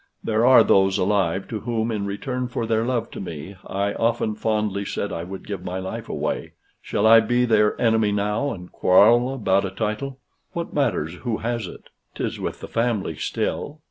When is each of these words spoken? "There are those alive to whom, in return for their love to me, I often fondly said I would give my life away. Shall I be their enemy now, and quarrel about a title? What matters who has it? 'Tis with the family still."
"There 0.23 0.43
are 0.47 0.63
those 0.63 0.97
alive 0.97 1.47
to 1.49 1.59
whom, 1.59 1.91
in 1.91 2.07
return 2.07 2.47
for 2.47 2.65
their 2.65 2.83
love 2.83 3.11
to 3.11 3.19
me, 3.19 3.55
I 3.63 3.93
often 3.93 4.33
fondly 4.33 4.83
said 4.83 5.13
I 5.13 5.23
would 5.23 5.45
give 5.45 5.63
my 5.63 5.77
life 5.77 6.09
away. 6.09 6.53
Shall 6.81 7.05
I 7.05 7.19
be 7.19 7.45
their 7.45 7.79
enemy 7.79 8.11
now, 8.11 8.49
and 8.51 8.71
quarrel 8.71 9.31
about 9.31 9.63
a 9.63 9.69
title? 9.69 10.17
What 10.53 10.73
matters 10.73 11.17
who 11.17 11.37
has 11.45 11.67
it? 11.67 11.89
'Tis 12.15 12.39
with 12.39 12.61
the 12.61 12.67
family 12.67 13.15
still." 13.15 13.79